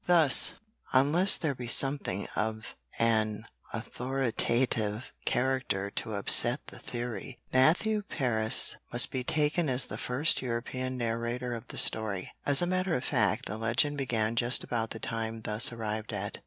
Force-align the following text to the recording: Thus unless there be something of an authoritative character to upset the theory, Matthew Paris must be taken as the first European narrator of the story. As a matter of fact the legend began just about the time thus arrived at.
Thus 0.07 0.55
unless 0.93 1.35
there 1.37 1.53
be 1.53 1.67
something 1.67 2.27
of 2.35 2.75
an 2.97 3.45
authoritative 3.71 5.13
character 5.25 5.91
to 5.91 6.15
upset 6.15 6.65
the 6.65 6.79
theory, 6.79 7.37
Matthew 7.53 8.01
Paris 8.09 8.77
must 8.91 9.11
be 9.11 9.23
taken 9.23 9.69
as 9.69 9.85
the 9.85 9.99
first 9.99 10.41
European 10.41 10.97
narrator 10.97 11.53
of 11.53 11.67
the 11.67 11.77
story. 11.77 12.31
As 12.47 12.63
a 12.63 12.65
matter 12.65 12.95
of 12.95 13.03
fact 13.03 13.45
the 13.45 13.59
legend 13.59 13.95
began 13.99 14.35
just 14.35 14.63
about 14.63 14.89
the 14.89 14.97
time 14.97 15.43
thus 15.43 15.71
arrived 15.71 16.13
at. 16.13 16.39